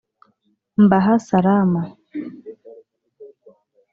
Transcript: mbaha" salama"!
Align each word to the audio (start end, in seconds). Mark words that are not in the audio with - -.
mbaha" 0.83 1.13
salama"! 1.27 1.83